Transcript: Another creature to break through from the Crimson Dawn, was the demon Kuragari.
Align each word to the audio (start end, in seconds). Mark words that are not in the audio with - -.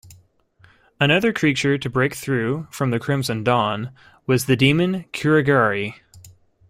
Another 0.99 1.31
creature 1.31 1.77
to 1.77 1.87
break 1.87 2.15
through 2.15 2.65
from 2.71 2.89
the 2.89 2.97
Crimson 2.99 3.43
Dawn, 3.43 3.91
was 4.25 4.45
the 4.45 4.55
demon 4.55 5.05
Kuragari. 5.13 5.99